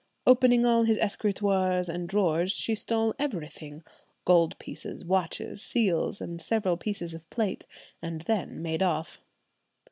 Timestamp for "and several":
6.19-6.75